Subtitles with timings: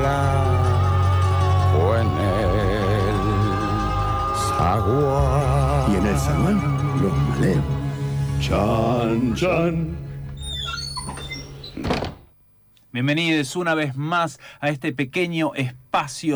[0.00, 3.16] Y flaco en el
[4.48, 5.92] zaguán.
[5.92, 6.58] Y en el zaguán,
[7.02, 7.64] los maleos.
[8.40, 9.96] Chan, chan.
[12.92, 15.79] Bienvenidos una vez más a este pequeño espacio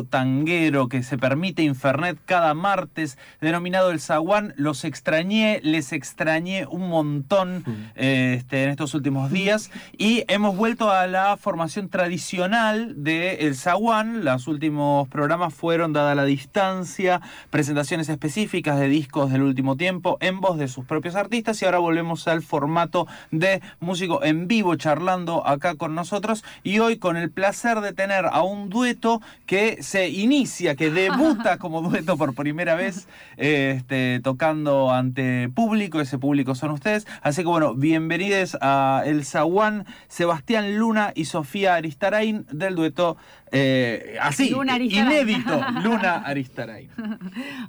[0.08, 4.52] tanguero que se permite Infernet cada martes, denominado El Zaguán.
[4.56, 9.70] Los extrañé, les extrañé un montón eh, este, en estos últimos días.
[9.96, 14.24] Y hemos vuelto a la formación tradicional de El Zaguán.
[14.24, 20.40] Los últimos programas fueron, dada la distancia, presentaciones específicas de discos del último tiempo en
[20.40, 21.62] voz de sus propios artistas.
[21.62, 26.44] Y ahora volvemos al formato de músico en vivo charlando acá con nosotros.
[26.64, 31.58] Y hoy con el placer de tener a un dueto que se inicia, que debuta
[31.58, 37.06] como dueto por primera vez, este, tocando ante público, ese público son ustedes.
[37.22, 43.16] Así que bueno, bienvenidos a El Zaguán, Sebastián Luna y Sofía Aristarain del dueto
[43.52, 45.12] eh, así, Luna Aristarain.
[45.12, 46.90] inédito, Luna Aristarain.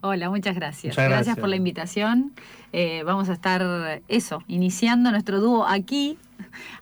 [0.02, 0.94] Hola, muchas gracias.
[0.94, 1.10] Muchas gracias.
[1.10, 1.38] gracias.
[1.38, 2.34] por la invitación.
[2.74, 6.18] Eh, vamos a estar, eso, iniciando nuestro dúo aquí.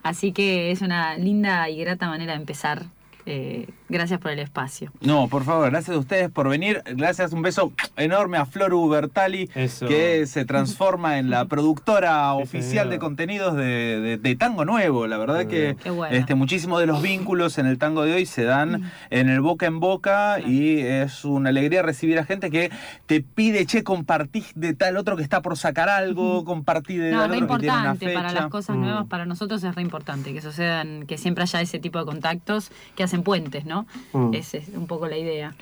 [0.03, 2.85] Así que es una linda y grata manera de empezar.
[3.25, 4.91] Eh, gracias por el espacio.
[5.01, 6.81] No, por favor, gracias a ustedes por venir.
[6.95, 9.87] Gracias, un beso enorme a Floru Bertali, Eso.
[9.87, 15.07] que se transforma en la productora oficial de contenidos de, de- de Tango Nuevo.
[15.07, 16.15] La verdad Muy que bueno.
[16.15, 19.65] este, muchísimos de los vínculos en el tango de hoy se dan en el boca
[19.67, 22.71] en boca y es una alegría recibir a gente que
[23.05, 27.21] te pide, che, compartís de tal otro que está por sacar algo, compartí de No,
[27.21, 28.41] tal es re otro que tiene una importante para fecha.
[28.41, 28.81] las cosas Mm.
[28.81, 32.71] nuevas, para nosotros es re importante que sucedan, que siempre haya ese tipo de contactos
[32.95, 33.82] que hacen puentes, ¿no?
[34.13, 34.33] Mm.
[34.33, 35.55] Esa es un poco la idea.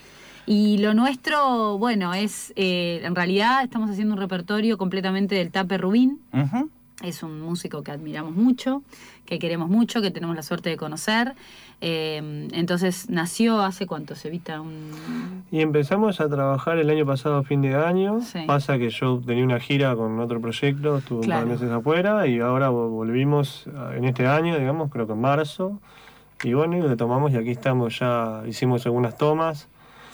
[0.46, 5.78] Y lo nuestro, bueno, es, eh, en realidad estamos haciendo un repertorio completamente del Tape
[5.78, 6.20] Rubín,
[7.04, 8.84] es un músico que admiramos mucho,
[9.26, 11.34] que queremos mucho, que tenemos la suerte de conocer.
[11.84, 14.92] Eh, entonces nació hace cuánto, se evita un...
[15.52, 18.22] Y empezamos a trabajar el año pasado, fin de año.
[18.22, 18.40] Sí.
[18.46, 21.44] Pasa que yo tenía una gira con otro proyecto, estuve Claro.
[21.44, 25.08] un par de meses afuera y ahora vo- volvimos a- en este año, digamos, creo
[25.08, 25.80] que en marzo.
[26.44, 29.68] Y bueno, y lo tomamos y aquí estamos ya, hicimos algunas tomas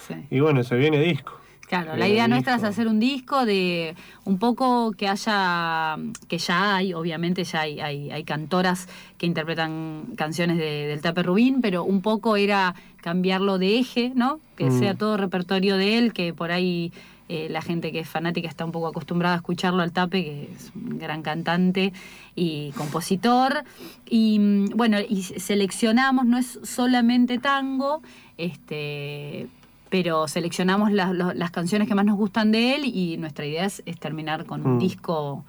[0.08, 0.16] sí.
[0.30, 1.34] y bueno, se viene disco.
[1.68, 3.94] Claro, la idea nuestra es hacer un disco de
[4.24, 5.98] un poco que haya,
[6.30, 11.24] que ya hay, obviamente ya hay, hay, hay cantoras que interpretan canciones de- del Tape
[11.24, 14.40] Rubín, pero un poco era cambiarlo de eje, ¿no?
[14.56, 14.80] Que Mm.
[14.80, 16.94] sea todo repertorio de él, que por ahí
[17.30, 20.50] eh, la gente que es fanática está un poco acostumbrada a escucharlo al Tape, que
[20.54, 21.92] es un gran cantante
[22.36, 23.64] y compositor.
[24.10, 28.02] Y mm, bueno, y seleccionamos, no es solamente tango,
[28.38, 29.48] este
[29.90, 33.82] pero seleccionamos las- las canciones que más nos gustan de él y nuestra idea es,
[33.86, 34.80] es terminar con un Mm.
[34.80, 35.46] disco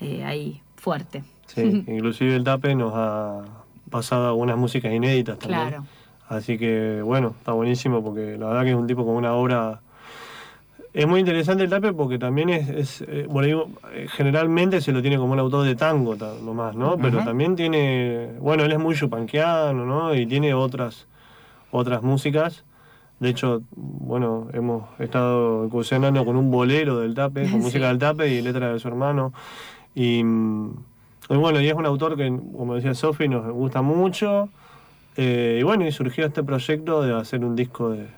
[0.00, 1.22] eh, ahí fuerte.
[1.46, 3.42] Sí, inclusive el Tape nos ha
[3.90, 5.68] pasado algunas músicas inéditas también.
[5.68, 5.84] Claro.
[6.28, 9.80] Así que bueno, está buenísimo porque la verdad que es un tipo con una obra...
[10.94, 15.16] Es muy interesante el Tape porque también es, es, eh, eh, generalmente se lo tiene
[15.16, 16.98] como un autor de tango ta- nomás, ¿no?
[16.98, 20.14] Pero también tiene, bueno, él es muy chupanquiano, ¿no?
[20.14, 21.06] Y tiene otras,
[21.70, 22.64] otras músicas.
[23.20, 27.64] De hecho, bueno, hemos estado incursionando con un bolero del Tape, con Sí.
[27.66, 29.32] música del Tape y letra de su hermano.
[29.94, 34.50] Y, y bueno, y es un autor que, como decía Sofi, nos gusta mucho.
[35.16, 38.08] Eh, y bueno, y surgió este proyecto de hacer un disco de,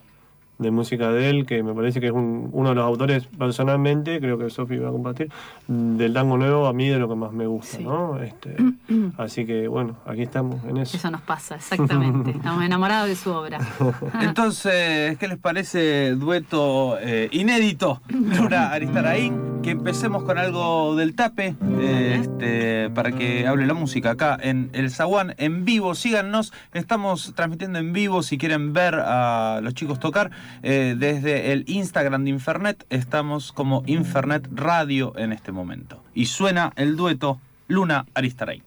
[0.59, 4.21] de música de él, que me parece que es un- uno de los autores personalmente,
[4.21, 5.29] creo que Sofi va a compartir,
[5.67, 7.85] del tango nuevo, a mí de lo que más me gusta, Sí.
[7.85, 8.21] ¿no?
[8.23, 8.57] Este,
[9.19, 10.97] así que bueno, aquí estamos en eso.
[10.97, 12.31] Eso nos pasa, exactamente.
[12.37, 13.59] Estamos enamorados de su obra.
[14.21, 18.01] Entonces, ¿qué les parece dueto eh, inédito?
[18.09, 24.11] Luna Aristarain, que empecemos con algo del tape, eh, este, para que hable la música
[24.11, 25.95] acá en El Zaguán, en vivo.
[25.95, 30.31] Síganos, estamos transmitiendo en vivo si quieren ver a los chicos tocar.
[30.63, 36.03] eh, desde el Instagram de Infernet, estamos como Infernet Radio en este momento.
[36.15, 38.63] Y suena el dueto Luna Aristarain.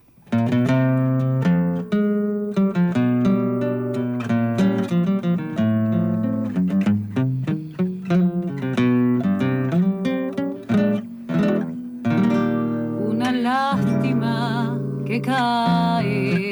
[15.26, 16.47] Lástima que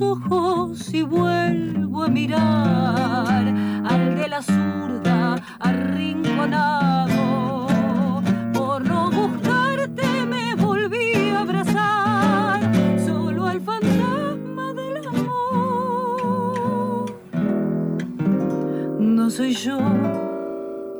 [0.00, 3.54] ojos y vuelvo a mirar
[3.84, 7.66] al de la zurda arrinconado.
[8.52, 12.60] Por no buscarte me volví a abrazar
[13.04, 17.12] solo al fantasma del amor.
[18.98, 19.78] No soy yo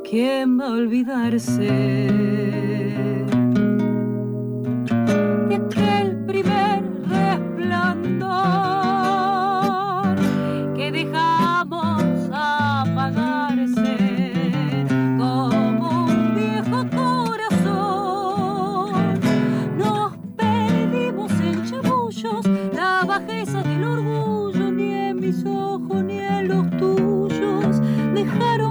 [0.09, 1.69] quien va a olvidarse
[26.49, 27.81] los tuyos
[28.15, 28.68] dejaron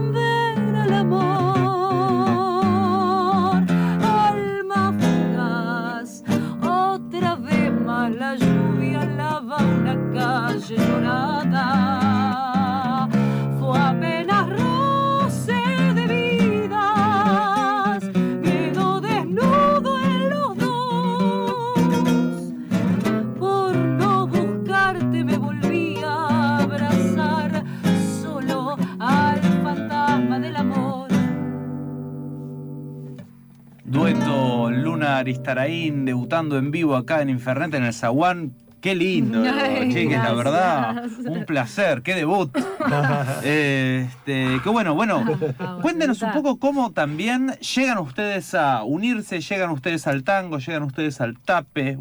[35.48, 38.52] Luna Aristarain debutando en vivo acá en Infernet en el Zaguán.
[38.82, 41.04] Qué lindo, Ay, chiques, la verdad.
[41.26, 42.56] Un placer, qué debut.
[43.44, 45.24] este, qué bueno, bueno.
[45.58, 50.84] Vamos, Cuéntenos un poco cómo también llegan ustedes a unirse, llegan ustedes al tango, llegan
[50.84, 51.98] ustedes al tape.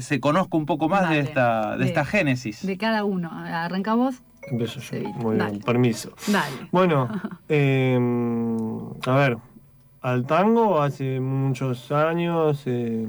[0.00, 2.64] Se conozca un poco más de esta, de De- esta génesis.
[2.66, 3.30] De cada uno.
[3.32, 4.16] Arranca vos.
[4.50, 5.00] Empiezo yo.
[5.14, 5.50] Muy dale.
[5.52, 6.12] bien, permiso.
[6.26, 6.68] Dale.
[6.72, 7.08] Bueno,
[7.48, 7.98] eh,
[9.06, 9.38] a ver,
[10.02, 13.06] al tango hace muchos años eh,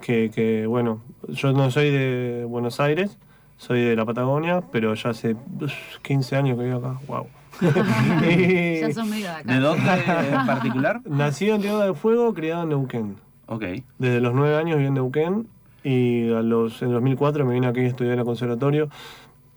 [0.00, 3.18] que, que, bueno, yo no soy de Buenos Aires,
[3.58, 5.72] soy de la Patagonia, pero ya hace uf,
[6.02, 7.26] 15 años que vivo acá, wow.
[7.60, 9.52] ya son medio de acá.
[9.52, 9.92] ¿De dónde
[10.32, 11.00] en particular?
[11.04, 13.16] Nacido en Tierra del Fuego, criado en Neuquén.
[13.46, 13.64] Ok.
[13.98, 15.46] Desde los 9 años viví en Neuquén
[15.84, 18.88] y a los, en 2004 me vine aquí a estudiar al conservatorio.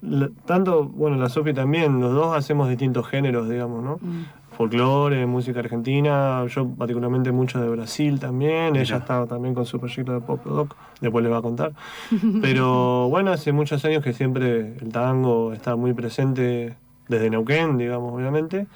[0.01, 3.99] La- tanto, bueno, la Sofi también, los dos hacemos distintos géneros, digamos, ¿no?
[4.01, 4.25] Mm.
[4.53, 10.13] Folclore, música argentina, yo particularmente mucho de Brasil también, ella está también con su proyecto
[10.13, 11.73] de pop rock, después les va a contar.
[12.41, 16.75] Pero bueno, hace muchos años que siempre el tango está muy presente
[17.07, 18.67] desde Neuquén, digamos, obviamente.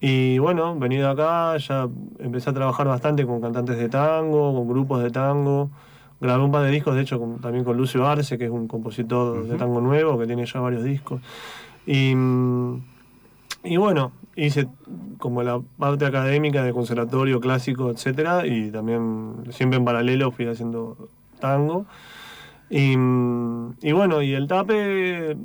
[0.00, 1.86] Y bueno, venido acá, ya
[2.18, 5.68] empecé a trabajar bastante con cantantes de tango, con grupos de tango.
[6.20, 8.66] Grabé un par de discos, de hecho, con- también con Lucio Arce, que es un
[8.66, 11.20] compositor de tango nuevo, que tiene ya varios discos.
[11.86, 12.82] Y, mm,
[13.64, 14.68] y bueno, hice
[15.18, 20.96] como la parte académica de conservatorio clásico, etcétera, y también siempre en paralelo fui haciendo
[21.40, 21.86] tango.
[22.70, 25.36] Y, mm, bueno, y el Tape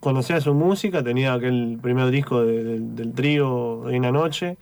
[0.00, 4.56] conocía su música, tenía aquel primer disco de- del- del trío de una noche.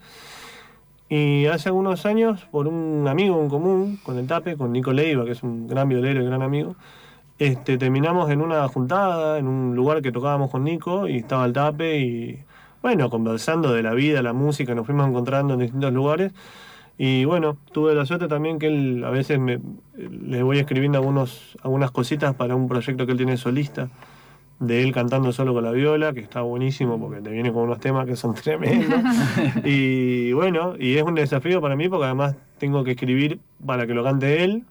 [1.09, 5.25] Y hace algunos años, por un amigo en común con el Tape, con Nico Leiva,
[5.25, 6.75] que es un gran violero y gran amigo,
[7.37, 11.53] este, terminamos en una juntada, en un lugar que tocábamos con Nico, y estaba el
[11.53, 12.39] Tape, y
[12.83, 16.33] bueno, conversando de la vida, la música, nos fuimos encontrando en distintos lugares.
[16.97, 19.61] Y bueno, tuve la suerte también que él a veces me,
[19.95, 23.87] le voy escribiendo algunos, algunas cositas para un proyecto que él tiene solista,
[24.59, 27.79] de él cantando solo con la viola, que está buenísimo porque te viene con unos
[27.79, 28.99] temas que son tremendos.
[29.63, 33.93] y bueno, y es un desafío para mí porque además tengo que escribir para que
[33.93, 34.65] lo cante él,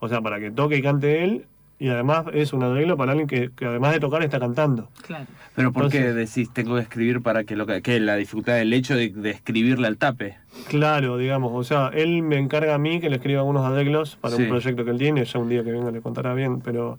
[0.00, 1.46] o sea, para que toque y cante él,
[1.78, 4.88] y además es un arreglo para alguien que, que además de tocar está cantando.
[5.06, 5.26] Claro.
[5.54, 8.72] Pero ¿por qué decís tengo que escribir para que lo que, que la dificultad del
[8.72, 10.36] hecho de, de escribirle al tape?
[10.68, 14.36] Claro, digamos, o sea, él me encarga a mí que le escriba algunos arreglos para
[14.36, 14.42] Sí.
[14.44, 16.98] un proyecto que él tiene, ya un día que venga le contará bien, pero,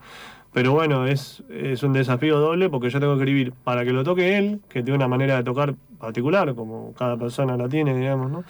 [0.53, 4.03] pero bueno, es, es un desafío doble porque yo tengo que escribir para que lo
[4.03, 8.29] toque él, que tiene una manera de tocar particular, como cada persona la tiene, digamos,
[8.31, 8.43] ¿no?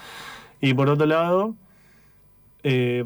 [0.59, 1.55] Y por otro lado,
[2.63, 3.05] eh,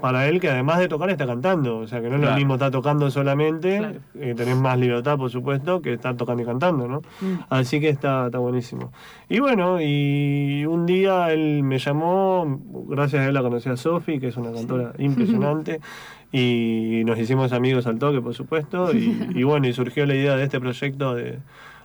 [0.00, 1.78] para él que además de tocar está cantando.
[1.78, 3.98] O sea, que no es lo mismo estar tocando solamente, Claro.
[4.18, 7.00] eh, tenés más libertad, por supuesto, que estar tocando y cantando, ¿no?
[7.20, 7.40] Mm.
[7.50, 8.92] Así que está, está buenísimo.
[9.28, 14.18] Y bueno, y un día él me llamó, gracias a él la conocí a Sofi,
[14.18, 15.80] que es una cantora impresionante,
[16.32, 20.34] y nos hicimos amigos al toque, por supuesto, y, y bueno, y surgió la idea
[20.36, 21.38] de este proyecto de,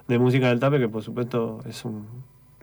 [0.08, 2.06] de música del tape, que por supuesto es un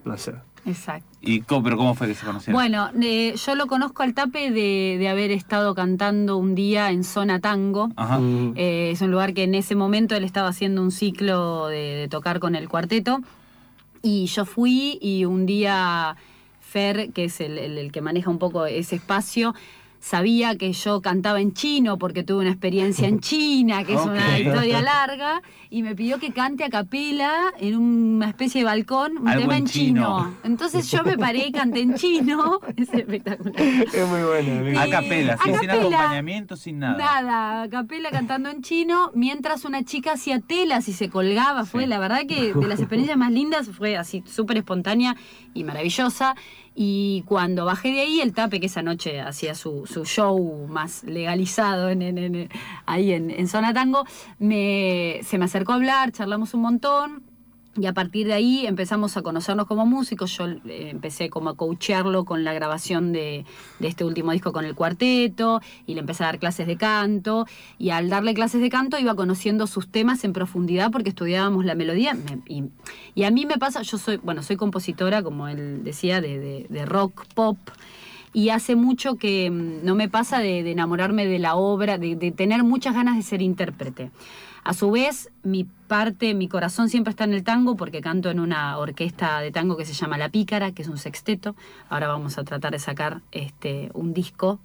[0.05, 0.35] placer.
[0.65, 1.05] Exacto.
[1.21, 2.53] ¿Y cómo, pero cómo fue que se conocieron?
[2.55, 7.03] Bueno, eh, yo lo conozco al tape de, de haber estado cantando un día en
[7.03, 7.89] Zona Tango.
[7.95, 8.17] Ajá.
[8.19, 8.53] Mm.
[8.55, 12.07] Eh, es un lugar que en ese momento él estaba haciendo un ciclo de, de
[12.07, 13.19] tocar con el cuarteto.
[14.01, 16.15] Y yo fui y un día
[16.61, 19.53] Fer, que es el, el- el que maneja un poco ese espacio,
[20.09, 24.37] sabía que yo cantaba en chino porque tuve una experiencia en China, que es una
[24.37, 29.27] historia larga, y me pidió que cante a capela en una especie de balcón un
[29.27, 30.19] Algo tema en chino.
[30.19, 30.37] chino.
[30.43, 32.59] Entonces yo me paré y canté en chino.
[32.77, 33.59] Es espectacular.
[33.59, 34.79] Es muy bueno.
[34.79, 36.97] A Y- capela, a sin, sin acompañamiento, sin nada.
[36.97, 41.65] Nada, a capela cantando en chino, mientras una chica hacía telas y se colgaba.
[41.65, 41.89] Fue Sí.
[41.89, 45.15] la verdad que de las experiencias más lindas, fue así súper espontánea
[45.55, 46.35] y maravillosa.
[46.77, 51.03] Y cuando bajé de ahí, el tape que esa noche hacía su, su show más
[51.05, 52.49] legalizado en, en-
[52.85, 54.03] ahí en, en Zona Tango,
[54.39, 57.23] me, se me acercó a hablar, charlamos un montón.
[57.77, 60.37] Y a partir de ahí empezamos a conocernos como músicos.
[60.37, 63.45] Yo eh, empecé como a coachearlo con la grabación de,
[63.81, 67.45] este último disco con el cuarteto y le empecé a dar clases de canto.
[67.77, 71.75] Y al darle clases de canto iba conociendo sus temas en profundidad porque estudiábamos la
[71.75, 72.13] melodía.
[72.13, 72.41] Me-
[73.13, 77.25] y, a mí me pasa, yo soy, bueno, soy compositora, como él decía, de, rock,
[77.33, 77.57] pop.
[78.31, 82.63] Y hace mucho que mm, no me pasa de, enamorarme de la obra, de tener
[82.63, 84.11] muchas ganas de ser intérprete.
[84.65, 88.39] A su vez, mi parte, mi corazón siempre está en el tango porque canto en
[88.39, 91.55] una orquesta de tango que se llama La Pícara, que es un sexteto.
[91.87, 94.59] Ahora vamos a tratar de sacar este, un disco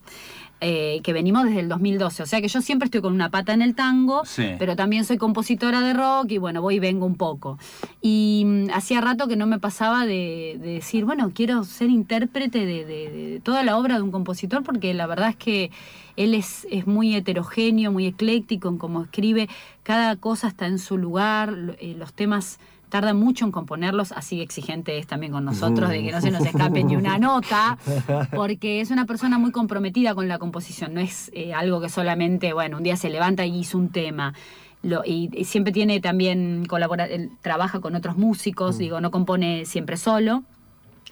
[0.61, 2.23] eh, que venimos desde el 2012.
[2.23, 4.45] O sea que yo siempre estoy con una pata en el tango, Sí.
[4.59, 7.59] pero también soy compositora de rock y bueno, voy y vengo un poco.
[8.01, 12.67] Y mm, hacía rato que no me pasaba de, de decir, bueno, quiero ser intérprete
[12.67, 15.71] de, de- de toda la obra de un compositor porque la verdad es que
[16.17, 19.49] él es, es muy heterogéneo, muy ecléctico en cómo escribe,
[19.83, 22.59] cada cosa está en su lugar, eh, los temas
[22.91, 26.43] tardan mucho en componerlos, así exigente es también con nosotros, de que no se nos
[26.45, 27.79] escape ni una nota,
[28.35, 32.53] porque es una persona muy comprometida con la composición, no es eh, algo que solamente,
[32.53, 34.35] bueno, un día se levanta y hizo un tema.
[34.83, 39.65] Lo- y, y siempre tiene también colabora, él trabaja con otros músicos, digo, no compone
[39.67, 40.43] siempre solo.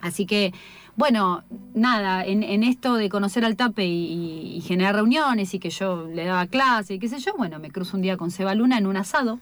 [0.01, 0.55] Así que,
[0.97, 1.43] bueno,
[1.75, 5.71] nada, en, en esto de conocer al tape y, y- y generar reuniones y que
[5.71, 8.55] yo le daba clase y qué sé yo, bueno, me cruzo un día con Seba
[8.55, 9.39] Luna en un asado.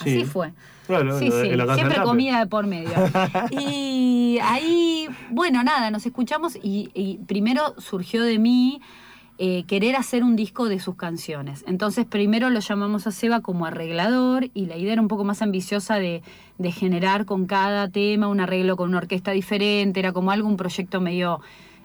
[0.00, 0.24] Así Sí.
[0.24, 0.52] fue.
[0.86, 2.90] Claro, Sí, sí, siempre comida de por medio.
[3.50, 8.80] Y ahí, bueno, nada, nos escuchamos y, y primero surgió de mí
[9.38, 11.64] eh, querer hacer un disco de sus canciones.
[11.66, 15.42] Entonces primero lo llamamos a Seba como arreglador y la idea era un poco más
[15.42, 16.22] ambiciosa de,
[16.58, 20.56] de generar con cada tema un arreglo con una orquesta diferente, era como algo, un
[20.56, 21.40] proyecto medio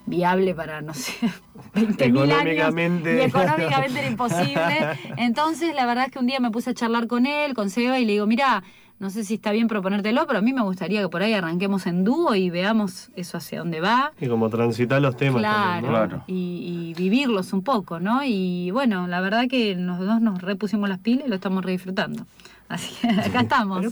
[0.05, 1.13] viable para, no sé,
[1.75, 2.01] 20.000 años.
[2.01, 3.17] Económicamente.
[3.17, 4.97] Y económicamente era imposible.
[5.17, 7.99] Entonces, la verdad es que un día me puse a charlar con él, con Seba,
[7.99, 8.63] y le digo, mira,
[8.99, 11.87] no sé si está bien proponértelo, pero a mí me gustaría que por ahí arranquemos
[11.87, 14.11] en dúo y veamos eso hacia dónde va.
[14.19, 15.39] Y como transitar los temas.
[15.39, 15.89] Claro, también, ¿no?
[15.89, 16.23] Claro.
[16.27, 18.23] Y, y vivirlos un poco, ¿no?
[18.25, 21.71] Y bueno, la verdad que los dos nos repusimos las pilas y lo estamos re
[21.71, 22.25] disfrutando.
[22.69, 23.85] Así que acá estamos.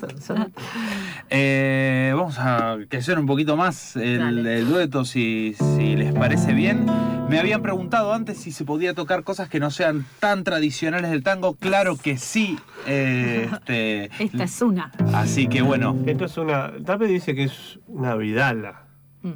[1.30, 6.86] Eh, vamos a crecer un poquito más el, dueto, si, si les parece bien.
[7.30, 11.24] Me habían preguntado antes si se podía tocar cosas que no sean tan tradicionales del
[11.24, 11.56] tango.
[11.56, 12.58] Claro que sí.
[12.86, 14.92] eh, este, Esta es una.
[15.14, 16.72] así que bueno, Esto es una.
[16.86, 18.84] Tape dice que es una vidala.
[19.24, 19.32] Mm.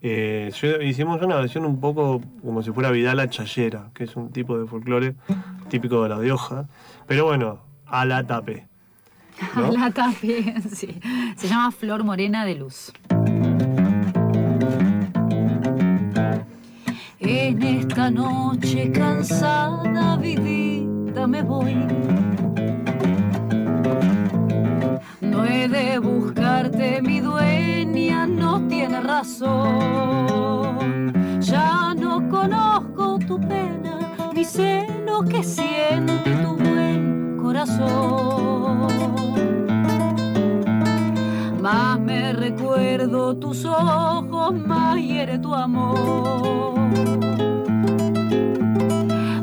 [0.00, 4.30] Eh, yo- hicimos una versión un poco como si fuera vidala chayera, que es un
[4.30, 5.16] tipo de folclore
[5.68, 6.66] típico de la Rioja.
[7.06, 8.66] Pero bueno, a la tape.
[9.56, 9.72] ¿no?
[9.72, 11.00] La tape, sí.
[11.36, 12.92] Se llama Flor Morena de Luz.
[17.20, 21.74] En esta noche cansada, vivida me voy.
[25.20, 30.78] No he de buscarte, mi dueña no tiene razón.
[31.40, 36.56] Ya no conozco tu pena, ni sé lo que siente tu
[41.60, 46.78] más me recuerdo tus ojos, más hiere tu amor.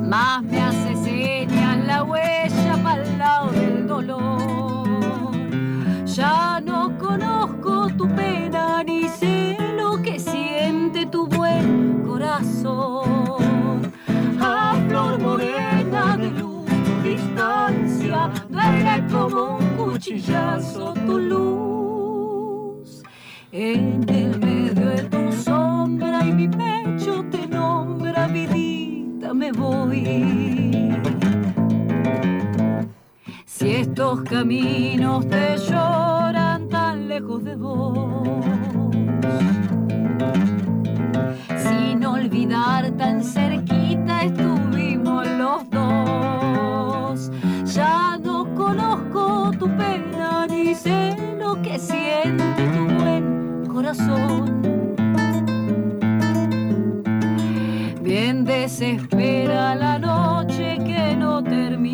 [0.01, 5.33] Más me hace señas la huella para el lado del dolor.
[6.05, 13.91] Ya no conozco tu pena ni sé lo que siente tu buen corazón.
[14.39, 16.65] A flor morena de luz
[17.03, 17.64] cristal
[20.55, 23.03] corazón tu luz.
[23.51, 30.99] En el medio de tu sombra y mi pecho te nombra, vidita, me voy.
[33.45, 38.27] Si estos caminos te lloran tan lejos de vos,
[41.57, 46.44] sin olvidar tan cerquita estuvimos los dos.
[50.75, 54.61] Sé lo que siente tu buen corazón.
[58.01, 61.84] Bien desespera la noche que no terminó.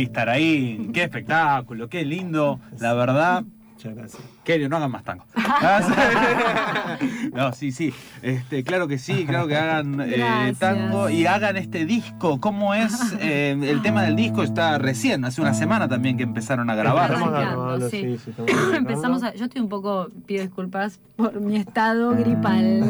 [0.00, 3.44] Luna Aristarain, qué espectáculo, qué lindo, la verdad.
[3.80, 4.22] Muchas gracias.
[4.44, 5.24] Kelly, no hagan más tango.
[7.32, 7.94] no, sí, sí.
[8.20, 12.38] Este, claro que sí, claro que hagan eh, tango y hagan este disco.
[12.42, 12.92] ¿Cómo es?
[13.20, 17.10] Eh, el tema del disco está recién, hace una semana también que empezaron a grabar.
[17.10, 18.18] Estamos sí.
[18.22, 18.42] sí, sí.
[18.74, 22.84] Empezamos a, yo estoy un poco, pido disculpas por mi estado gripal,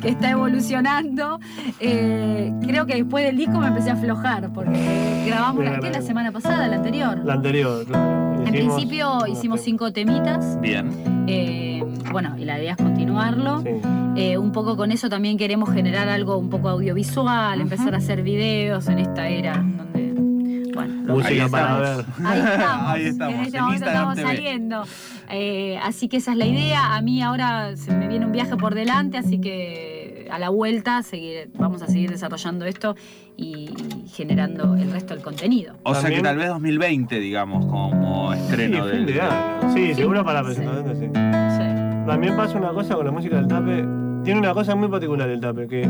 [0.00, 1.38] que está evolucionando.
[1.80, 6.32] Eh, creo que después del disco me empecé a aflojar, porque grabamos la, la semana
[6.32, 7.18] pasada, la anterior.
[7.18, 8.33] La anterior, claro.
[8.46, 10.60] En Hicimos principio hicimos cinco temitas.
[10.60, 10.90] Bien.
[11.26, 13.60] eh, bueno, y la idea es continuarlo.
[13.62, 13.68] Sí.
[14.16, 18.22] Eh, un poco con eso también queremos generar algo un poco audiovisual, empezar a hacer
[18.22, 21.80] videos en esta era donde, bueno, Ahí para estamos.
[21.80, 22.06] ver.
[22.26, 22.86] Ahí estamos.
[22.88, 24.28] Ahí estamos, En este en momento Instagram estamos TV.
[24.28, 24.82] saliendo.
[25.30, 26.94] Eh, así que esa es la idea.
[26.94, 29.93] A mí ahora se me viene un viaje por delante, así que
[30.30, 32.94] a la vuelta seguir, vamos a seguir desarrollando esto
[33.36, 33.70] y
[34.12, 35.74] generando el resto del contenido.
[35.82, 39.06] O sea que tal vez 2020, digamos, como Sí, estreno fin del.
[39.06, 39.72] de año.
[39.74, 40.54] Sí, seguro para la sí.
[40.60, 41.06] presentación, sí.
[41.06, 42.06] Sí.
[42.06, 43.84] También pasa una cosa con la música del tape.
[44.24, 45.88] Tiene una cosa muy particular el tape, que,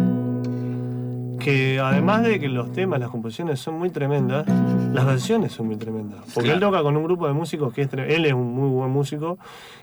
[1.44, 4.46] que además de que los temas, las composiciones son muy tremendas,
[4.94, 6.20] las versiones son muy tremendas.
[6.35, 8.90] Porque él toca con un grupo de músicos que es él es un muy buen
[8.90, 9.38] músico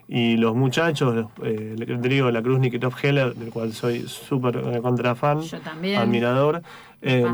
[0.08, 4.82] y los muchachos, los, eh, Rodrigo La Cruz, Nikitov Heller, del cual soy súper eh,
[4.82, 6.00] contra fan, Yo también.
[6.00, 6.64] admirador,
[7.04, 7.28] eh,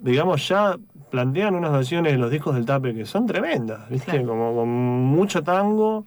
[0.00, 0.78] digamos ya
[1.10, 4.12] plantean unas versiones de los discos del tape que son tremendas, ¿viste?
[4.12, 4.26] Claro.
[4.26, 6.06] Como con mucho tango,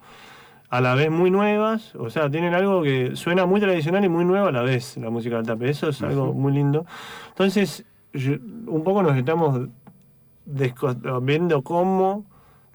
[0.70, 4.24] a la vez muy nuevas, o sea, tienen algo que suena muy tradicional y muy
[4.24, 6.86] nuevo a la vez, la música del tape, eso es algo muy lindo.
[7.30, 9.68] Entonces, yo- un poco nos estamos
[11.22, 12.24] viendo cómo,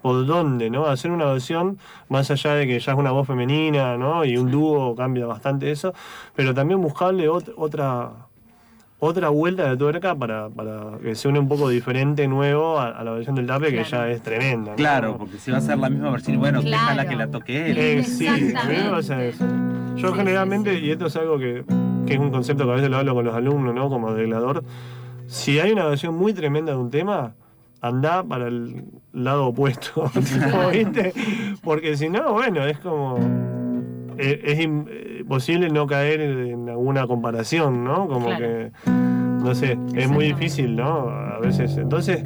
[0.02, 0.86] por dónde, ¿no?
[0.86, 1.80] Hacer una versión,
[2.10, 4.24] más allá de que ya es una voz femenina, ¿no?
[4.24, 5.94] Y un dúo cambia bastante eso,
[6.36, 8.12] pero también buscarle ot- otra
[9.00, 13.12] otra vuelta de tuerca para, para que suene un poco diferente, nuevo a, a la
[13.12, 14.06] versión del tape, que Claro.
[14.08, 14.72] ya es tremenda.
[14.72, 14.78] ¿no?
[14.78, 16.82] Claro, porque si va a ser la misma versión, bueno, Claro.
[16.84, 17.78] déjala que la toque él.
[17.78, 18.36] Eh, sí, a
[19.24, 19.46] eso.
[19.98, 20.86] Yo Sí, generalmente, sí, sí.
[20.86, 21.64] y esto es algo que,
[22.08, 23.90] que es un concepto que a veces lo hablo con los alumnos, ¿no?
[23.90, 24.64] Como arreglador,
[25.28, 27.34] si hay una versión muy tremenda de un tema,
[27.82, 30.10] anda para el lado opuesto,
[30.72, 31.14] ¿viste?
[31.64, 33.18] Porque si no, bueno, es como...
[34.18, 38.08] eh, Es imposible no caer en alguna comparación, ¿no?
[38.08, 38.40] Como Claro.
[38.40, 41.10] que, no sé, es muy difícil, ¿no?
[41.10, 41.78] A veces.
[41.78, 42.24] Entonces,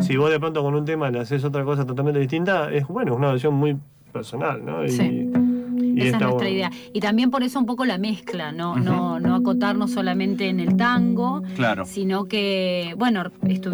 [0.00, 3.12] si vos de pronto con un tema le haces otra cosa totalmente distinta, es bueno,
[3.12, 3.76] es una versión muy
[4.12, 4.84] personal, ¿no?
[4.84, 5.02] Y, Sí.
[5.02, 6.48] y Esa es nuestra bueno.
[6.48, 6.70] idea.
[6.92, 10.76] Y también por eso un poco la mezcla, no, no, no acotarnos solamente en el
[10.76, 11.84] tango, Claro.
[11.84, 13.72] sino que, bueno, esto,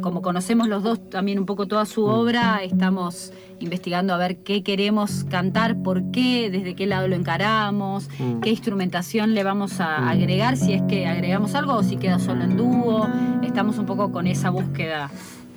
[0.00, 4.62] como conocemos los dos también un poco toda su obra, estamos investigando a ver qué
[4.62, 8.08] queremos cantar, por qué, desde qué lado lo encaramos,
[8.42, 12.44] qué instrumentación le vamos a agregar, si es que agregamos algo o si queda solo
[12.44, 13.08] en dúo.
[13.42, 15.10] Estamos un poco con esa búsqueda,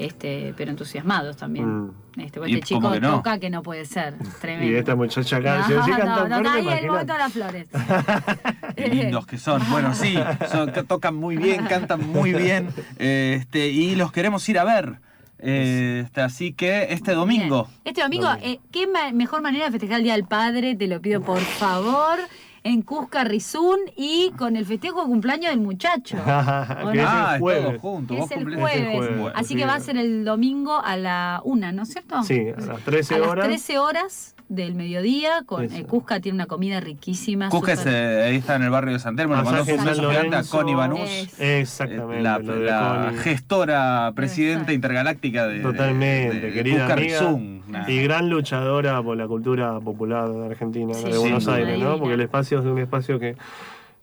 [0.06, 1.86] este, pero entusiasmados también.
[1.86, 1.92] Mm.
[2.18, 3.12] Este, Y este chico ¿cómo que no?
[3.18, 4.72] toca que no puede ser, tremendo.
[4.72, 7.68] Y esta muchacha acá, No, si no, canta no, ahí el momento de las flores.
[8.76, 9.62] Qué lindos que son.
[9.70, 10.16] Bueno, sí,
[10.52, 12.70] son- tocan muy bien, cantan muy bien.
[13.00, 15.00] Este, y los queremos ir a ver.
[15.44, 17.64] Eh, así que este domingo.
[17.64, 17.80] Bien.
[17.86, 20.76] Este domingo, eh, ¿qué ma- mejor manera de festejar el Día del Padre?
[20.76, 22.20] Te lo pido por favor.
[22.64, 26.18] En Cusca Rizún y con el festejo de cumpleaños del muchacho.
[26.18, 27.66] que es ah, el es jueves.
[27.66, 28.16] todo junto.
[28.16, 28.98] Vos Es el jueves.
[28.98, 29.34] jueves.
[29.36, 29.56] Así Sí.
[29.56, 32.22] que va a ser el domingo a la una, ¿no es cierto?
[32.24, 33.46] Sí, a las 13 a las horas.
[33.48, 35.44] 13 horas del mediodía.
[35.46, 37.50] Con, eh, Cusca tiene una comida riquísima.
[37.50, 40.46] Cusca es, súper- eh, ahí está en el barrio de San Telmo, San.
[40.50, 41.00] Connie Banús.
[41.10, 42.20] Es- Exactamente.
[42.20, 44.74] Eh, La, lo de gestora, presidenta Exacto.
[44.74, 47.86] intergaláctica de, de- Totalmente, de querida Cusca amiga.
[47.88, 51.48] Y gran luchadora por la cultura popular de Argentina, Sí, de Buenos.
[51.48, 51.98] Aires, ¿no?
[51.98, 53.36] Porque el espacio es un espacio que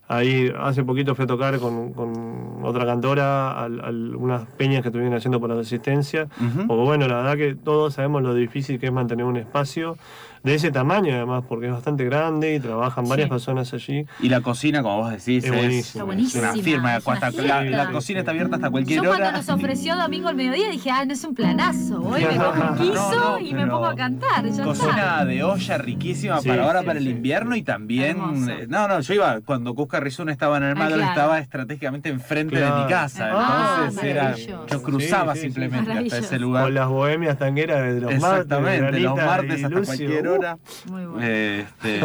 [0.07, 4.87] ahí hace poquito fui a tocar con, con otra cantora al- al- unas peñas que
[4.87, 6.27] estuvieron haciendo por la resistencia.
[6.67, 9.97] Porque bueno, la verdad que todos sabemos lo difícil que es mantener un espacio
[10.43, 13.29] de ese tamaño además, porque es bastante grande y trabajan varias Sí.
[13.29, 14.05] personas allí.
[14.21, 15.79] Y la cocina, como vos decís, Es es, buenísima.
[15.81, 16.95] Está buenísima, una firma.
[16.97, 17.63] es una Hasta- fiesta.
[17.63, 19.37] la, la cocina está abierta hasta cualquier Yo cuando hora.
[19.37, 21.99] nos ofreció domingo al mediodía dije, ah, no es un planazo.
[21.99, 24.45] Voy, me un quiso no, y me pongo a cantar.
[24.49, 25.25] Ya Cocina está.
[25.25, 28.17] de olla riquísima Sí, para ahora, sí, para el invierno y también.
[28.17, 28.51] Hermoso.
[28.51, 31.09] eh, no, no, yo iba cuando Cusca Rizún estaba en el Ah, Madrid, claro.
[31.11, 33.29] estaba estratégicamente enfrente de mi casa.
[33.33, 34.35] Ah, entonces era.
[34.35, 35.51] Yo cruzaba Sí, sí, sí.
[35.53, 36.63] simplemente hasta ese lugar.
[36.65, 38.41] Con las bohemias tangueras de los martes.
[38.45, 40.28] Exactamente, de los martes hasta Lucio.
[40.37, 40.91] Cualquier Uh.
[40.91, 41.27] Muy bueno.
[41.27, 42.01] Este,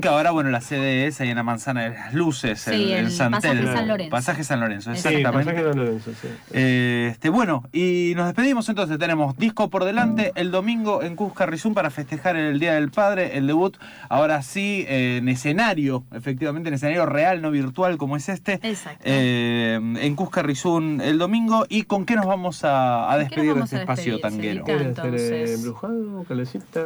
[0.00, 2.98] que ahora, bueno, la sede es ahí en la manzana de las luces, Sí, en,
[2.98, 3.62] en el San pasaje.
[3.64, 4.10] San Lorenzo.
[4.10, 5.52] Pasaje San Lorenzo, Sí, Sí, exactamente.
[5.52, 6.28] pasaje de Lorenzo, sí.
[6.52, 8.98] Eh, Este, bueno, y nos despedimos entonces.
[8.98, 13.36] Tenemos disco por delante el domingo en Cusca Rizún para festejar el Día del Padre,
[13.36, 13.76] el debut.
[14.08, 18.54] Ahora sí, eh, en escenario, efectivamente, en escenario real, no virtual como es este.
[18.62, 19.00] Exacto.
[19.04, 21.66] eh, en Cusca Rizún el domingo.
[21.68, 24.64] ¿Y con qué nos vamos a, a ¿Con qué nos despedir de este espacio tanguero?
[24.66, 26.80] Eh, Entonces- embrujado, calecita?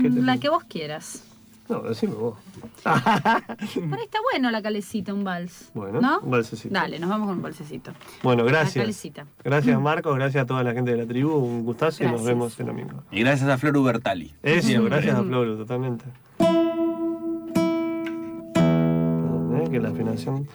[0.00, 1.24] ¿Qué te La que vos quieras.
[1.68, 2.36] No, decime vos.
[2.84, 5.70] Por ahí está bueno la calecita, un vals.
[5.72, 6.20] Bueno, ¿no?
[6.20, 6.74] un balsecito.
[6.74, 7.92] Dale, nos vamos con un balsecito.
[8.22, 8.82] Bueno, La gracias.
[8.82, 9.24] calecita.
[9.42, 12.60] Gracias Marcos, gracias a toda la gente de la tribu, un gustazo y nos vemos
[12.60, 13.02] el domingo.
[13.10, 14.34] Y gracias a Flor Ubertali.
[14.42, 14.90] Eso, Siempre.
[14.90, 16.04] gracias a Floro, totalmente.
[18.54, 19.70] Perdón, ¿eh?
[19.70, 20.46] que la afinación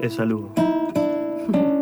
[0.00, 0.46] es salud.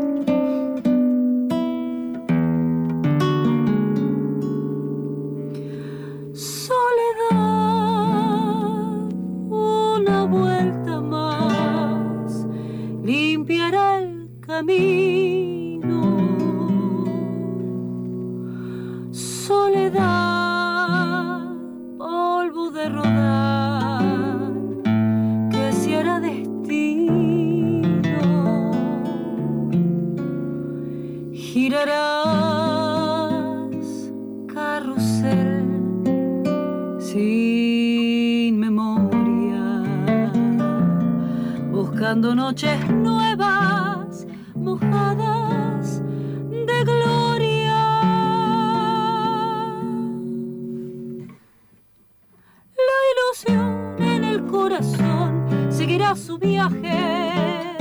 [42.21, 46.03] noches nuevas, mojadas
[46.51, 48.01] de gloria.
[52.77, 57.77] La ilusión en el corazón seguirá su viaje,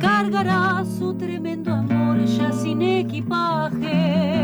[0.00, 4.43] cargará su tremendo amor ya sin equipaje,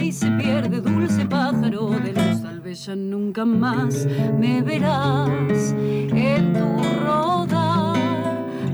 [0.00, 2.42] y se pierde, dulce pájaro de luz.
[2.42, 4.06] Tal vez ya nunca más
[4.38, 7.96] me verás en tu rodar.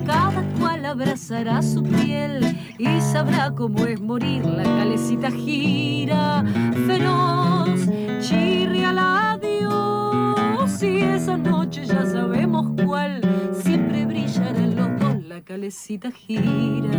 [0.05, 4.44] Cada cual abrazará su piel y sabrá cómo es morir.
[4.44, 6.44] La calecita gira
[6.87, 7.88] feroz,
[8.20, 10.83] chirria la adiós.
[10.83, 13.20] Y esa noche ya sabemos cuál
[13.62, 15.24] siempre brillarán los dos.
[15.24, 16.90] La calecita gira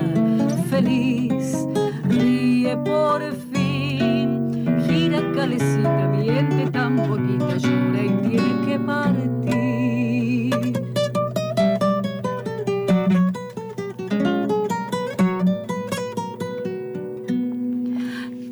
[0.70, 1.68] feliz,
[2.10, 3.55] ríe por fin.
[5.16, 10.52] Gira calecita, miente tan poquito, llora y tiene que partir.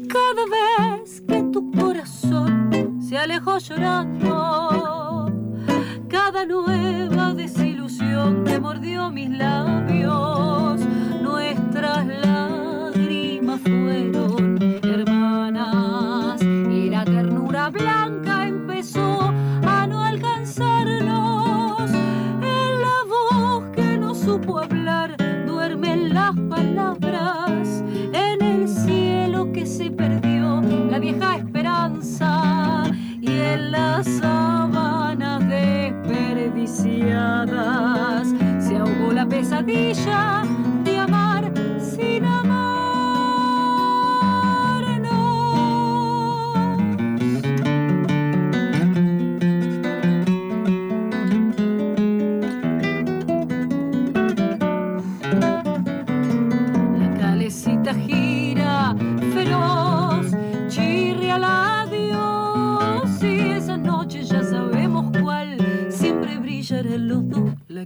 [0.07, 5.31] Cada vez que tu corazón se alejó llorando,
[6.07, 10.79] cada nueva desilusión que mordió mis labios,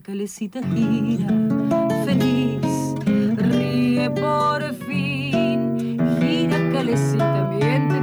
[0.07, 1.27] calecita gira
[2.05, 2.95] feliz,
[3.35, 7.96] ríe por fin, gira calecita, miente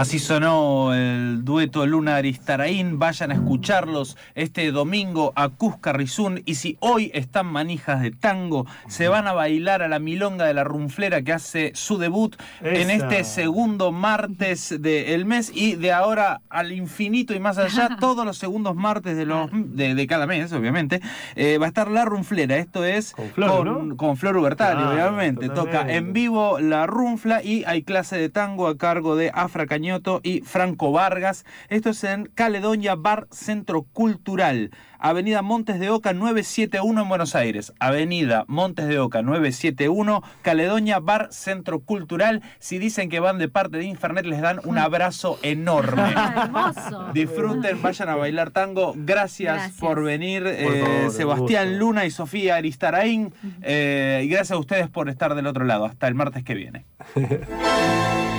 [0.00, 2.98] Así sonó el dueto Luna Aristaraín.
[2.98, 6.40] Vayan a escucharlos este domingo a Cuscarrizún.
[6.46, 10.54] Y si hoy están manijas de tango, se van a bailar a la milonga de
[10.54, 15.52] la Runflera que hace su debut en este segundo martes del mes.
[15.54, 19.94] Y de ahora al infinito y más allá, todos los segundos martes de, los, de,
[19.94, 21.02] de cada mes, obviamente,
[21.36, 22.56] eh, va a estar la Runflera.
[22.56, 23.96] Esto es Con Flor, con, ¿no?
[23.98, 25.50] con Flor Ubertali, Claro, obviamente.
[25.50, 30.20] Toca en vivo la Runfla y hay clase de tango a cargo de Afra Cañoto
[30.22, 31.44] y Franco Vargas.
[31.68, 37.72] Esto es en Caledonia Bar Centro Cultural, Avenida Montes de Oca 971 en Buenos Aires.
[37.80, 42.40] Avenida Montes de Oca 971, Caledonia Bar Centro Cultural.
[42.60, 46.14] Si dicen que van de parte de Infernet, les dan un abrazo enorme.
[46.36, 47.10] Hermoso.
[47.12, 48.92] Disfruten, vayan a bailar tango.
[48.94, 49.80] Gracias, Gracias.
[49.80, 51.78] por venir, eh, favor, Sebastián.
[51.80, 53.34] Luna y Sofía Aristarain.
[53.62, 55.86] Eh, y gracias a ustedes por estar del otro lado.
[55.86, 56.84] Hasta el martes que viene.